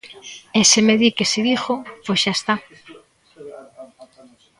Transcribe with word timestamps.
E 0.59 0.61
se 0.71 0.79
me 0.85 0.95
di 1.01 1.09
que 1.17 1.25
si 1.31 1.39
digo, 1.49 1.73
pois 2.05 2.19
xa 2.23 2.31
está. 2.37 2.55